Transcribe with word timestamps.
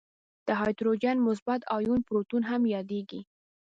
د 0.47 0.49
هایدروجن 0.59 1.17
مثبت 1.27 1.61
آیون 1.77 1.99
پروتون 2.07 2.41
هم 2.49 2.61
یادیږي. 2.75 3.21